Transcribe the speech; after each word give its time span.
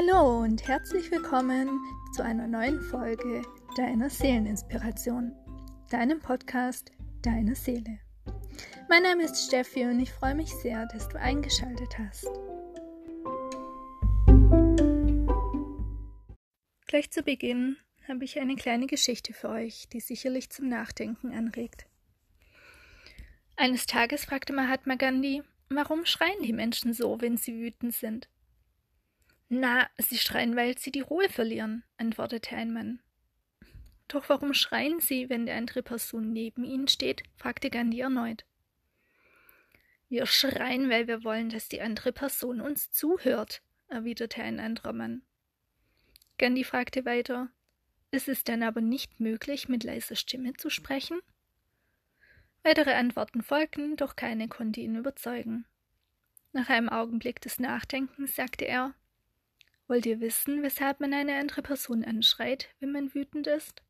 Hallo 0.00 0.44
und 0.44 0.66
herzlich 0.66 1.10
willkommen 1.10 1.78
zu 2.16 2.22
einer 2.22 2.46
neuen 2.46 2.80
Folge 2.80 3.42
deiner 3.76 4.08
Seeleninspiration, 4.08 5.30
deinem 5.90 6.20
Podcast 6.20 6.90
Deine 7.20 7.54
Seele. 7.54 7.98
Mein 8.88 9.02
Name 9.02 9.24
ist 9.24 9.44
Steffi 9.46 9.84
und 9.84 10.00
ich 10.00 10.10
freue 10.10 10.34
mich 10.34 10.48
sehr, 10.54 10.86
dass 10.86 11.06
du 11.10 11.18
eingeschaltet 11.18 11.98
hast. 11.98 12.26
Gleich 16.86 17.10
zu 17.10 17.22
Beginn 17.22 17.76
habe 18.08 18.24
ich 18.24 18.40
eine 18.40 18.56
kleine 18.56 18.86
Geschichte 18.86 19.34
für 19.34 19.50
euch, 19.50 19.86
die 19.92 20.00
sicherlich 20.00 20.48
zum 20.48 20.70
Nachdenken 20.70 21.34
anregt. 21.34 21.84
Eines 23.56 23.84
Tages 23.84 24.24
fragte 24.24 24.54
Mahatma 24.54 24.94
Gandhi, 24.94 25.42
warum 25.68 26.06
schreien 26.06 26.42
die 26.42 26.54
Menschen 26.54 26.94
so, 26.94 27.20
wenn 27.20 27.36
sie 27.36 27.60
wütend 27.60 27.92
sind? 27.92 28.30
Na, 29.52 29.90
sie 29.98 30.16
schreien, 30.16 30.54
weil 30.54 30.78
sie 30.78 30.92
die 30.92 31.00
Ruhe 31.00 31.28
verlieren, 31.28 31.82
antwortete 31.96 32.54
ein 32.54 32.72
Mann. 32.72 33.00
Doch 34.06 34.28
warum 34.28 34.54
schreien 34.54 35.00
sie, 35.00 35.28
wenn 35.28 35.44
die 35.44 35.52
andere 35.52 35.82
Person 35.82 36.32
neben 36.32 36.62
ihnen 36.62 36.86
steht? 36.86 37.24
fragte 37.36 37.68
Gandhi 37.68 37.98
erneut. 37.98 38.44
Wir 40.08 40.26
schreien, 40.26 40.88
weil 40.88 41.08
wir 41.08 41.24
wollen, 41.24 41.48
dass 41.48 41.68
die 41.68 41.80
andere 41.80 42.12
Person 42.12 42.60
uns 42.60 42.92
zuhört, 42.92 43.60
erwiderte 43.88 44.40
ein 44.40 44.60
anderer 44.60 44.92
Mann. 44.92 45.22
Gandhi 46.38 46.62
fragte 46.62 47.04
weiter, 47.04 47.50
ist 48.12 48.28
es 48.28 48.44
denn 48.44 48.62
aber 48.62 48.80
nicht 48.80 49.18
möglich, 49.18 49.68
mit 49.68 49.82
leiser 49.82 50.14
Stimme 50.14 50.54
zu 50.54 50.70
sprechen? 50.70 51.20
Weitere 52.62 52.92
Antworten 52.94 53.42
folgten, 53.42 53.96
doch 53.96 54.14
keine 54.14 54.46
konnte 54.46 54.80
ihn 54.80 54.94
überzeugen. 54.94 55.66
Nach 56.52 56.68
einem 56.68 56.88
Augenblick 56.88 57.40
des 57.40 57.58
Nachdenkens 57.58 58.36
sagte 58.36 58.64
er 58.64 58.94
Wollt 59.90 60.06
ihr 60.06 60.20
wissen, 60.20 60.62
weshalb 60.62 61.00
man 61.00 61.12
eine 61.12 61.34
andere 61.34 61.62
Person 61.62 62.04
anschreit, 62.04 62.68
wenn 62.78 62.92
man 62.92 63.12
wütend 63.12 63.48
ist? 63.48 63.82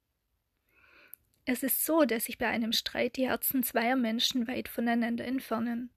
Es 1.45 1.63
ist 1.63 1.85
so, 1.85 2.07
dass 2.07 2.25
sich 2.25 2.39
bei 2.39 2.47
einem 2.47 2.73
Streit 2.73 3.17
die 3.17 3.29
Herzen 3.29 3.63
zweier 3.63 3.97
Menschen 3.97 4.49
weit 4.49 4.71
voneinander 4.71 5.27
entfernen. 5.27 5.91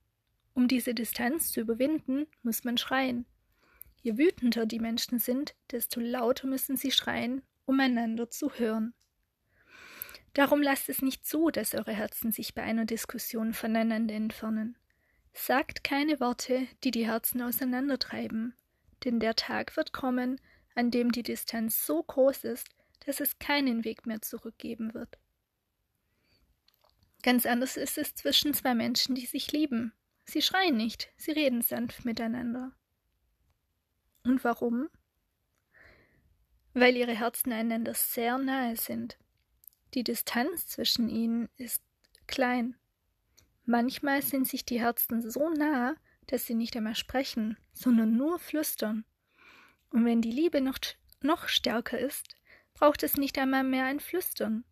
Um 0.52 0.68
diese 0.68 0.92
Distanz 0.92 1.52
zu 1.52 1.60
überwinden, 1.60 2.26
muss 2.42 2.64
man 2.64 2.76
schreien. 2.76 3.24
Je 4.02 4.18
wütender 4.18 4.66
die 4.66 4.78
Menschen 4.78 5.20
sind, 5.20 5.54
desto 5.70 6.00
lauter 6.00 6.48
müssen 6.48 6.76
sie 6.76 6.90
schreien, 6.90 7.40
um 7.64 7.80
einander 7.80 8.28
zu 8.28 8.52
hören. 8.52 8.92
Darum 10.34 10.60
lasst 10.60 10.90
es 10.90 11.00
nicht 11.00 11.24
zu, 11.24 11.48
dass 11.48 11.74
eure 11.74 11.94
Herzen 11.94 12.30
sich 12.30 12.54
bei 12.54 12.62
einer 12.62 12.84
Diskussion 12.84 13.54
voneinander 13.54 14.14
entfernen. 14.14 14.76
Sagt 15.32 15.82
keine 15.82 16.20
Worte, 16.20 16.66
die 16.84 16.90
die 16.90 17.06
Herzen 17.06 17.40
auseinandertreiben, 17.40 18.54
denn 19.04 19.20
der 19.20 19.34
Tag 19.36 19.76
wird 19.76 19.92
kommen, 19.92 20.40
an 20.74 20.90
dem 20.90 21.12
die 21.12 21.22
Distanz 21.22 21.86
so 21.86 22.02
groß 22.02 22.44
ist, 22.44 22.68
dass 23.06 23.20
es 23.20 23.38
keinen 23.38 23.84
Weg 23.84 24.06
mehr 24.06 24.22
zurückgeben 24.22 24.94
wird. 24.94 25.18
Ganz 27.22 27.46
anders 27.46 27.76
ist 27.76 27.96
es 27.96 28.14
zwischen 28.14 28.52
zwei 28.54 28.74
Menschen, 28.74 29.14
die 29.14 29.26
sich 29.26 29.50
lieben. 29.52 29.92
Sie 30.26 30.42
schreien 30.42 30.76
nicht, 30.76 31.10
sie 31.16 31.32
reden 31.32 31.62
sanft 31.62 32.04
miteinander. 32.04 32.72
Und 34.24 34.42
warum? 34.44 34.88
Weil 36.72 36.96
ihre 36.96 37.16
Herzen 37.16 37.52
einander 37.52 37.94
sehr 37.94 38.38
nahe 38.38 38.76
sind. 38.76 39.18
Die 39.94 40.02
Distanz 40.02 40.66
zwischen 40.66 41.08
ihnen 41.08 41.48
ist 41.56 41.82
klein. 42.26 42.76
Manchmal 43.64 44.22
sind 44.22 44.48
sich 44.48 44.64
die 44.64 44.80
Herzen 44.80 45.30
so 45.30 45.48
nah, 45.50 45.94
dass 46.26 46.46
sie 46.46 46.54
nicht 46.54 46.76
einmal 46.76 46.94
sprechen, 46.94 47.56
sondern 47.72 48.16
nur 48.16 48.38
flüstern. 48.38 49.04
Und 49.90 50.04
wenn 50.04 50.22
die 50.22 50.30
Liebe 50.30 50.60
noch, 50.60 50.78
noch 51.20 51.48
stärker 51.48 51.98
ist, 51.98 52.36
braucht 52.74 53.02
es 53.02 53.16
nicht 53.16 53.38
einmal 53.38 53.64
mehr 53.64 53.84
ein 53.84 54.00
Flüstern. 54.00 54.64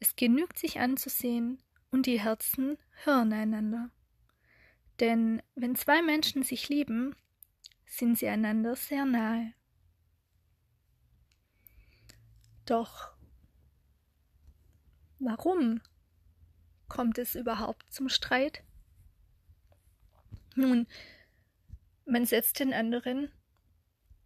Es 0.00 0.14
genügt 0.16 0.58
sich 0.58 0.78
anzusehen, 0.78 1.62
und 1.90 2.06
die 2.06 2.20
Herzen 2.20 2.78
hören 3.04 3.32
einander. 3.32 3.90
Denn 5.00 5.42
wenn 5.54 5.76
zwei 5.76 6.02
Menschen 6.02 6.42
sich 6.42 6.68
lieben, 6.68 7.16
sind 7.86 8.18
sie 8.18 8.28
einander 8.28 8.76
sehr 8.76 9.04
nahe. 9.04 9.54
Doch 12.66 13.12
warum 15.18 15.80
kommt 16.88 17.18
es 17.18 17.34
überhaupt 17.34 17.92
zum 17.92 18.08
Streit? 18.08 18.62
Nun, 20.58 20.88
man 22.04 22.26
setzt 22.26 22.58
den 22.58 22.72
anderen 22.72 23.30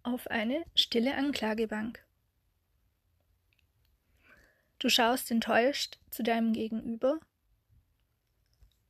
auf 0.02 0.28
eine 0.28 0.64
stille 0.74 1.14
Anklagebank. 1.14 2.02
Du 4.78 4.88
schaust 4.88 5.30
enttäuscht 5.30 5.98
zu 6.08 6.22
deinem 6.22 6.54
Gegenüber 6.54 7.20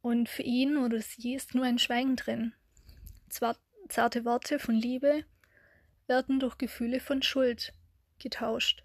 und 0.03 0.29
für 0.29 0.45
ihn 0.45 0.77
oder 0.77 1.03
sie 1.03 1.35
ist 1.35 1.53
nur 1.57 1.65
ein 1.65 1.81
Schweigen 1.81 2.15
drin. 2.15 2.55
Zwar 3.29 3.59
zarte 3.89 4.25
Worte 4.25 4.61
von 4.61 4.77
Liebe 4.77 5.25
werden 6.07 6.39
durch 6.39 6.59
Gefühle 6.59 7.01
von 7.01 7.23
Schuld 7.23 7.73
getauscht. 8.21 8.85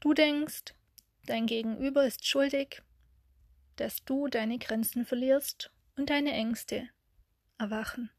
Du 0.00 0.12
denkst, 0.12 0.74
dein 1.24 1.46
Gegenüber 1.46 2.04
ist 2.04 2.26
schuldig, 2.26 2.82
dass 3.82 4.04
du 4.04 4.28
deine 4.28 4.60
Grenzen 4.60 5.04
verlierst 5.04 5.72
und 5.96 6.08
deine 6.08 6.30
Ängste 6.30 6.88
erwachen. 7.58 8.10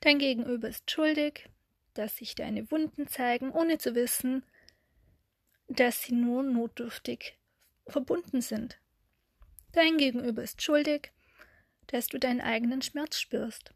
Dein 0.00 0.18
Gegenüber 0.18 0.68
ist 0.68 0.90
schuldig, 0.90 1.48
dass 1.94 2.16
sich 2.16 2.34
deine 2.34 2.68
Wunden 2.72 3.06
zeigen, 3.06 3.52
ohne 3.52 3.78
zu 3.78 3.94
wissen, 3.94 4.44
dass 5.68 6.02
sie 6.02 6.14
nur 6.16 6.42
notdürftig 6.42 7.38
verbunden 7.86 8.40
sind. 8.40 8.80
Dein 9.70 9.98
Gegenüber 9.98 10.42
ist 10.42 10.60
schuldig, 10.60 11.12
dass 11.86 12.08
du 12.08 12.18
deinen 12.18 12.40
eigenen 12.40 12.82
Schmerz 12.82 13.20
spürst, 13.20 13.72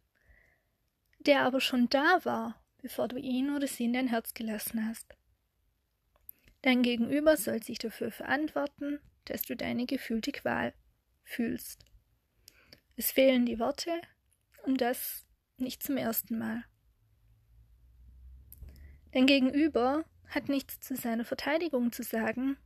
der 1.21 1.43
aber 1.43 1.61
schon 1.61 1.89
da 1.89 2.25
war, 2.25 2.61
bevor 2.79 3.07
du 3.07 3.17
ihn 3.17 3.55
oder 3.55 3.69
sie 3.69 3.85
in 3.85 3.93
dein 3.93 4.09
Herz 4.09 4.35
gelassen 4.35 4.89
hast. 4.89 5.15
Dein 6.63 6.83
Gegenüber 6.83 7.37
soll 7.37 7.63
sich 7.63 7.79
dafür 7.79 8.11
verantworten, 8.11 8.99
dass 9.25 9.43
du 9.43 9.57
deine 9.57 9.87
gefühlte 9.87 10.33
Qual 10.33 10.75
fühlst. 11.23 11.85
Es 12.97 13.11
fehlen 13.11 13.47
die 13.47 13.59
Worte 13.59 13.93
und 14.65 14.81
das 14.81 15.27
nicht 15.57 15.83
zum 15.83 15.97
ersten 15.97 16.39
Mal. 16.39 16.65
Dein 19.13 19.27
Gegenüber 19.27 20.05
hat 20.27 20.49
nichts 20.49 20.81
zu 20.81 20.97
seiner 20.97 21.25
Verteidigung 21.25 21.93
zu 21.93 22.03
sagen, 22.03 22.57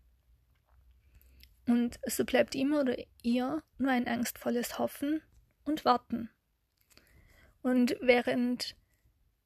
und 1.69 2.01
so 2.07 2.25
bleibt 2.25 2.55
ihm 2.55 2.73
oder 2.73 2.97
ihr 3.23 3.63
nur 3.77 3.91
ein 3.91 4.09
angstvolles 4.09 4.79
Hoffen 4.79 5.21
und 5.65 5.85
Warten. 5.85 6.31
Und 7.61 7.95
während 8.01 8.75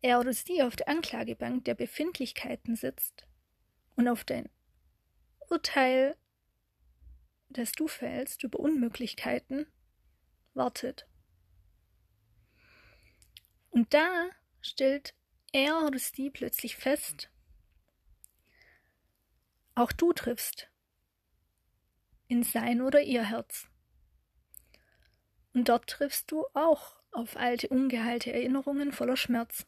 er 0.02 0.20
oder 0.20 0.32
sie 0.32 0.62
auf 0.62 0.76
der 0.76 0.88
Anklagebank 0.88 1.64
der 1.64 1.74
Befindlichkeiten 1.74 2.76
sitzt 2.76 3.26
und 3.96 4.06
auf 4.06 4.22
dein 4.22 4.48
Urteil 5.50 6.16
das 7.52 7.72
du 7.72 7.88
fällst 7.88 8.42
über 8.42 8.58
Unmöglichkeiten, 8.60 9.66
wartet. 10.54 11.06
Und 13.70 13.92
da 13.94 14.28
stellt 14.60 15.14
er 15.52 15.86
oder 15.86 15.98
sie 15.98 16.30
plötzlich 16.30 16.76
fest, 16.76 17.30
auch 19.74 19.92
du 19.92 20.12
triffst 20.12 20.70
in 22.28 22.42
sein 22.42 22.82
oder 22.82 23.00
ihr 23.02 23.25
Herz. 23.25 23.69
Und 25.54 25.69
dort 25.69 25.88
triffst 25.88 26.31
du 26.31 26.44
auch 26.54 26.96
auf 27.10 27.37
alte, 27.37 27.69
ungeheilte 27.69 28.32
Erinnerungen 28.32 28.93
voller 28.93 29.16
Schmerz. 29.16 29.66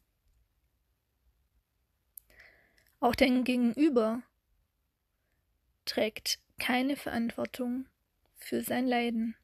Auch 3.00 3.14
dein 3.14 3.44
Gegenüber 3.44 4.22
trägt 5.84 6.40
keine 6.58 6.96
Verantwortung 6.96 7.86
für 8.36 8.62
sein 8.62 8.86
Leiden, 8.86 9.36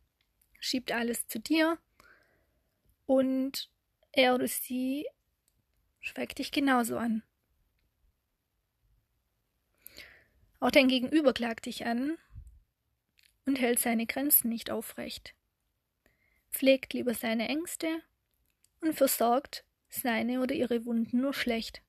schiebt 0.59 0.93
alles 0.93 1.27
zu 1.27 1.39
dir 1.41 1.79
und 3.07 3.71
er 4.13 4.35
oder 4.35 4.49
sie 4.49 5.07
schweigt 6.01 6.39
dich 6.39 6.53
genauso 6.53 6.97
an. 6.97 7.23
Auch 10.61 10.71
dein 10.71 10.89
Gegenüber 10.89 11.33
klagt 11.33 11.67
dich 11.67 11.87
an 11.87 12.19
und 13.47 13.61
hält 13.61 13.79
seine 13.79 14.07
Grenzen 14.07 14.49
nicht 14.49 14.71
aufrecht, 14.71 15.35
pflegt 16.51 16.93
lieber 16.93 17.15
seine 17.15 17.49
Ängste 17.49 18.03
und 18.81 18.95
versorgt 18.95 19.65
seine 19.89 20.41
oder 20.41 20.55
ihre 20.55 20.85
Wunden 20.85 21.21
nur 21.21 21.35
schlecht. 21.35 21.83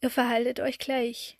Ihr 0.00 0.10
verhaltet 0.10 0.60
euch 0.60 0.78
gleich, 0.78 1.38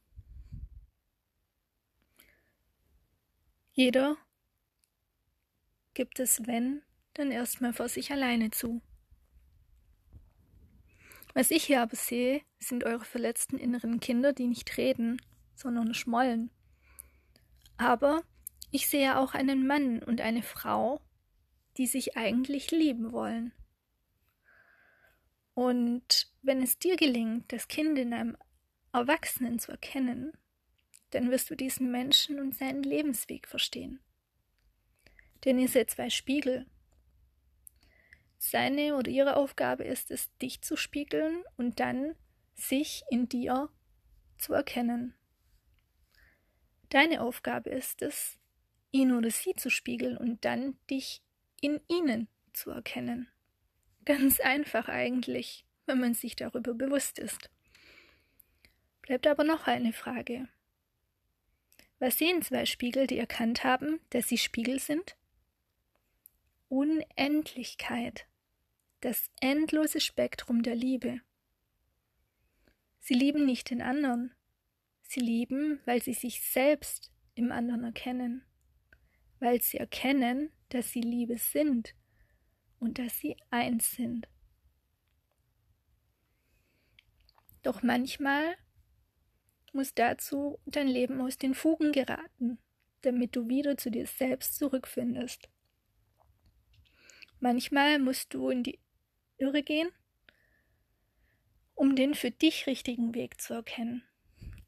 Jeder 3.73 4.19
gibt 5.95 6.21
es 6.21 6.47
wenn 6.47 6.83
dann 7.15 7.31
erstmal 7.31 7.73
vor 7.73 7.89
sich 7.89 8.13
alleine 8.13 8.51
zu. 8.51 8.83
Was 11.35 11.51
ich 11.51 11.65
hier 11.65 11.81
aber 11.81 11.97
sehe, 11.97 12.43
sind 12.59 12.85
eure 12.85 13.05
verletzten 13.05 13.57
inneren 13.57 14.01
Kinder, 14.01 14.35
die 14.35 14.47
nicht 14.47 14.77
reden, 14.77 15.21
sondern 15.55 15.95
schmollen. 15.95 16.51
Aber 17.79 18.23
ich 18.71 18.89
sehe 18.89 19.19
auch 19.19 19.35
einen 19.35 19.67
Mann 19.67 20.03
und 20.03 20.21
eine 20.21 20.43
Frau, 20.43 21.01
die 21.79 21.87
sich 21.87 22.17
eigentlich 22.17 22.71
lieben 22.71 23.13
wollen. 23.13 23.53
Und 25.55 26.31
wenn 26.43 26.63
es 26.63 26.79
dir 26.79 26.97
gelingt, 26.97 27.53
das 27.53 27.69
Kind 27.69 27.99
in 27.99 28.13
einem 28.13 28.37
Erwachsenen 28.93 29.59
zu 29.59 29.73
erkennen, 29.73 30.33
dann 31.15 31.31
wirst 31.31 31.51
du 31.51 31.55
diesen 31.55 31.91
Menschen 31.91 32.41
und 32.41 32.55
seinen 32.55 32.83
Lebensweg 32.83 33.47
verstehen. 33.47 34.01
Denn 35.45 35.59
ihr 35.59 35.69
seid 35.69 35.91
zwei 35.91 36.11
Spiegel. 36.11 36.67
Seine 38.39 38.97
oder 38.97 39.11
ihre 39.11 39.37
Aufgabe 39.37 39.85
ist 39.85 40.11
es, 40.11 40.37
dich 40.39 40.63
zu 40.63 40.77
spiegeln 40.77 41.45
und 41.57 41.81
dann 41.81 42.15
sich 42.55 43.03
in 43.11 43.29
dir 43.29 43.69
zu 44.39 44.53
erkennen. 44.53 45.15
Deine 46.89 47.23
Aufgabe 47.23 47.71
ist 47.71 48.03
es, 48.03 48.39
ihn 48.91 49.13
oder 49.13 49.31
sie 49.31 49.55
zu 49.55 49.71
spiegeln 49.71 50.17
und 50.17 50.45
dann 50.45 50.79
dich 50.91 51.23
in 51.61 51.81
ihnen 51.89 52.29
zu 52.53 52.71
erkennen. 52.71 53.29
Ganz 54.05 54.41
einfach 54.41 54.89
eigentlich, 54.89 55.65
wenn 55.87 56.01
man 56.01 56.15
sich 56.15 56.37
darüber 56.37 56.75
bewusst 56.75 57.19
ist. 57.19 57.51
Bleibt 59.01 59.27
aber 59.27 59.45
noch 59.45 59.67
eine 59.67 59.93
Frage. 59.93 60.49
Was 62.03 62.19
sehen 62.19 62.43
zwei 62.43 62.67
Spiegel, 62.67 63.07
die 63.07 63.17
erkannt 63.17 63.63
haben, 63.63 64.01
dass 64.11 64.27
sie 64.27 64.37
Spiegel 64.37 64.81
sind? 64.81 65.17
Unendlichkeit, 66.69 68.27
das 69.01 69.31
endlose 69.41 70.01
Spektrum 70.01 70.65
der 70.65 70.75
Liebe. 70.75 71.21
Sie 72.99 73.15
lieben 73.15 73.47
nicht 73.47 73.71
den 73.71 73.81
anderen, 73.81 74.35
sie 75.03 75.21
lieben, 75.21 75.79
weil 75.85 76.03
sie 76.03 76.15
sich 76.15 76.43
selbst 76.43 77.13
im 77.37 77.53
anderen 77.53 77.85
erkennen, 77.85 78.45
weil 79.39 79.63
sie 79.63 79.77
erkennen, 79.77 80.51
dass 80.71 80.91
sie 80.91 81.03
Liebe 81.03 81.39
sind 81.39 81.95
und 82.81 82.99
dass 82.99 83.17
sie 83.21 83.37
eins 83.51 83.93
sind. 83.93 84.27
Doch 87.63 87.85
manchmal 87.85 88.57
muss 89.73 89.95
dazu 89.95 90.59
dein 90.67 90.89
Leben 90.89 91.21
aus 91.21 91.39
den 91.39 91.55
Fugen 91.55 91.93
geraten, 91.93 92.59
damit 93.03 93.35
du 93.37 93.49
wieder 93.49 93.77
zu 93.77 93.91
dir 93.91 94.07
selbst 94.07 94.57
zurückfindest. 94.57 95.49
Manchmal 97.41 97.99
musst 97.99 98.35
du 98.35 98.51
in 98.51 98.63
die 98.63 98.79
Irre 99.39 99.63
gehen, 99.63 99.91
um 101.75 101.97
den 101.97 102.15
für 102.15 102.31
dich 102.31 102.67
richtigen 102.67 103.15
Weg 103.15 103.41
zu 103.41 103.55
erkennen. 103.55 104.05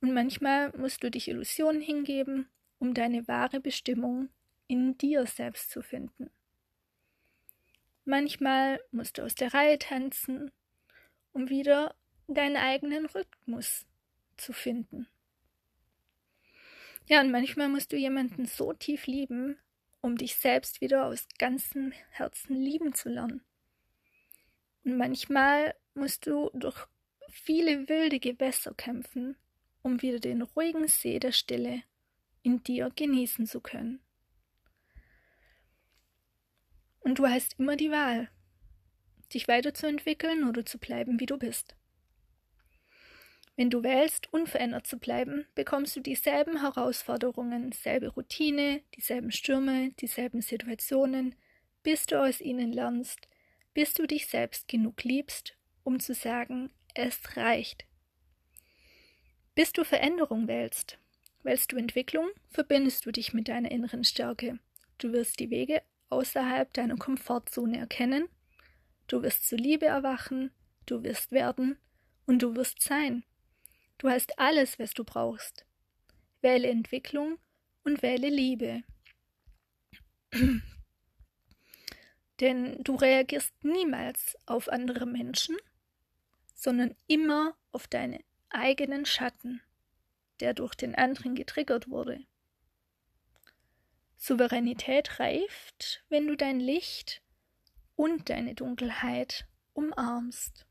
Und 0.00 0.12
manchmal 0.12 0.76
musst 0.76 1.02
du 1.02 1.10
dich 1.10 1.28
Illusionen 1.28 1.80
hingeben, 1.80 2.48
um 2.78 2.92
deine 2.92 3.28
wahre 3.28 3.60
Bestimmung 3.60 4.28
in 4.66 4.98
dir 4.98 5.26
selbst 5.26 5.70
zu 5.70 5.82
finden. 5.82 6.30
Manchmal 8.04 8.80
musst 8.90 9.18
du 9.18 9.22
aus 9.22 9.34
der 9.34 9.54
Reihe 9.54 9.78
tanzen, 9.78 10.50
um 11.32 11.48
wieder 11.48 11.94
deinen 12.26 12.56
eigenen 12.56 13.06
Rhythmus 13.06 13.86
zu 14.36 14.52
finden. 14.52 15.06
Ja, 17.06 17.20
und 17.20 17.30
manchmal 17.30 17.68
musst 17.68 17.92
du 17.92 17.96
jemanden 17.96 18.46
so 18.46 18.72
tief 18.72 19.06
lieben, 19.06 19.58
um 20.00 20.16
dich 20.16 20.36
selbst 20.36 20.80
wieder 20.80 21.06
aus 21.06 21.26
ganzem 21.38 21.92
Herzen 22.10 22.56
lieben 22.56 22.94
zu 22.94 23.08
lernen. 23.08 23.42
Und 24.84 24.96
manchmal 24.96 25.74
musst 25.94 26.26
du 26.26 26.50
durch 26.54 26.86
viele 27.30 27.88
wilde 27.88 28.20
Gewässer 28.20 28.74
kämpfen, 28.74 29.36
um 29.82 30.00
wieder 30.02 30.18
den 30.18 30.42
ruhigen 30.42 30.88
See 30.88 31.18
der 31.18 31.32
Stille 31.32 31.82
in 32.42 32.62
dir 32.62 32.90
genießen 32.94 33.46
zu 33.46 33.60
können. 33.60 34.00
Und 37.00 37.18
du 37.18 37.26
hast 37.26 37.58
immer 37.58 37.76
die 37.76 37.90
Wahl, 37.90 38.30
dich 39.32 39.46
weiterzuentwickeln 39.46 40.48
oder 40.48 40.64
zu 40.64 40.78
bleiben, 40.78 41.20
wie 41.20 41.26
du 41.26 41.38
bist. 41.38 41.76
Wenn 43.56 43.70
du 43.70 43.84
wählst, 43.84 44.32
unverändert 44.32 44.86
zu 44.86 44.98
bleiben, 44.98 45.46
bekommst 45.54 45.94
du 45.94 46.00
dieselben 46.00 46.60
Herausforderungen, 46.60 47.70
selbe 47.70 48.08
Routine, 48.08 48.82
dieselben 48.96 49.30
Stürme, 49.30 49.92
dieselben 50.00 50.40
Situationen, 50.40 51.36
bis 51.84 52.06
du 52.06 52.20
aus 52.20 52.40
ihnen 52.40 52.72
lernst, 52.72 53.28
bis 53.72 53.94
du 53.94 54.06
dich 54.06 54.26
selbst 54.26 54.66
genug 54.66 55.04
liebst, 55.04 55.56
um 55.84 56.00
zu 56.00 56.14
sagen, 56.14 56.70
es 56.94 57.36
reicht. 57.36 57.84
Bis 59.54 59.72
du 59.72 59.84
Veränderung 59.84 60.48
wählst, 60.48 60.98
wählst 61.44 61.70
du 61.70 61.76
Entwicklung, 61.76 62.28
verbindest 62.50 63.06
du 63.06 63.12
dich 63.12 63.34
mit 63.34 63.46
deiner 63.46 63.70
inneren 63.70 64.02
Stärke. 64.02 64.58
Du 64.98 65.12
wirst 65.12 65.38
die 65.38 65.50
Wege 65.50 65.82
außerhalb 66.08 66.72
deiner 66.72 66.96
Komfortzone 66.96 67.78
erkennen, 67.78 68.28
du 69.06 69.22
wirst 69.22 69.48
zur 69.48 69.58
Liebe 69.58 69.86
erwachen, 69.86 70.50
du 70.86 71.04
wirst 71.04 71.30
werden 71.30 71.78
und 72.26 72.42
du 72.42 72.56
wirst 72.56 72.82
sein. 72.82 73.24
Du 74.04 74.10
hast 74.10 74.38
alles, 74.38 74.78
was 74.78 74.92
du 74.92 75.02
brauchst. 75.02 75.64
Wähle 76.42 76.68
Entwicklung 76.68 77.38
und 77.84 78.02
wähle 78.02 78.28
Liebe. 78.28 78.82
Denn 82.40 82.84
du 82.84 82.96
reagierst 82.96 83.54
niemals 83.64 84.36
auf 84.44 84.68
andere 84.68 85.06
Menschen, 85.06 85.56
sondern 86.54 86.94
immer 87.06 87.56
auf 87.72 87.86
deine 87.86 88.22
eigenen 88.50 89.06
Schatten, 89.06 89.62
der 90.40 90.52
durch 90.52 90.74
den 90.74 90.94
anderen 90.94 91.34
getriggert 91.34 91.88
wurde. 91.88 92.26
Souveränität 94.18 95.18
reift, 95.18 96.04
wenn 96.10 96.26
du 96.26 96.36
dein 96.36 96.60
Licht 96.60 97.22
und 97.96 98.28
deine 98.28 98.54
Dunkelheit 98.54 99.46
umarmst. 99.72 100.66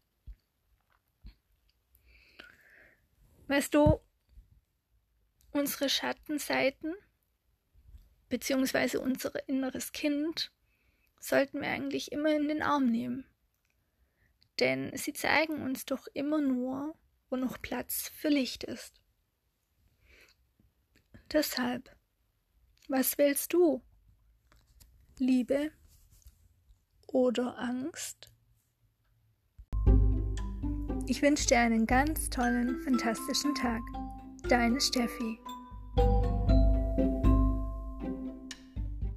Weißt 3.53 3.75
du, 3.75 3.99
unsere 5.51 5.87
Schattenseiten 5.87 6.95
beziehungsweise 8.27 8.99
unser 8.99 9.47
inneres 9.47 9.91
Kind 9.91 10.51
sollten 11.19 11.61
wir 11.61 11.67
eigentlich 11.67 12.11
immer 12.11 12.35
in 12.35 12.47
den 12.47 12.63
Arm 12.63 12.87
nehmen. 12.89 13.27
Denn 14.59 14.97
sie 14.97 15.13
zeigen 15.13 15.61
uns 15.61 15.85
doch 15.85 16.07
immer 16.15 16.41
nur, 16.41 16.97
wo 17.29 17.35
noch 17.35 17.61
Platz 17.61 18.07
für 18.07 18.29
Licht 18.29 18.63
ist. 18.63 18.99
Deshalb, 21.31 21.95
was 22.87 23.19
willst 23.19 23.53
du? 23.53 23.83
Liebe 25.19 25.71
oder 27.05 27.59
Angst? 27.59 28.32
Ich 31.05 31.21
wünsche 31.21 31.47
dir 31.47 31.59
einen 31.59 31.85
ganz 31.85 32.29
tollen, 32.29 32.81
fantastischen 32.83 33.53
Tag. 33.55 33.81
Deine 34.47 34.79
Steffi. 34.79 35.37